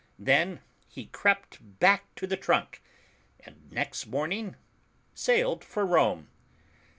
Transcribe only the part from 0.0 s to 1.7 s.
Then he crept